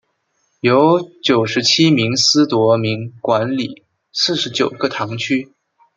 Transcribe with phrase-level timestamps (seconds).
[0.61, 5.53] 由九十七名司铎名管理四十九个堂区。